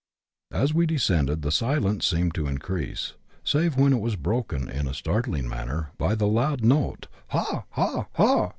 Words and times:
As 0.51 0.73
we 0.73 0.87
descended, 0.87 1.43
the 1.43 1.51
silence 1.51 2.07
seemed 2.07 2.33
to 2.33 2.47
increase, 2.47 3.13
save 3.43 3.75
when 3.77 3.93
it 3.93 4.01
was 4.01 4.15
broken, 4.15 4.67
in 4.67 4.87
a 4.87 4.95
startling 4.95 5.47
manner, 5.47 5.91
by 5.99 6.15
the 6.15 6.25
loud 6.25 6.63
note, 6.63 7.05
ha! 7.27 7.65
ha! 7.69 8.07
ha 8.13 8.49